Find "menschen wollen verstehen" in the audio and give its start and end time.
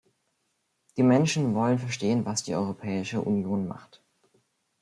1.03-2.25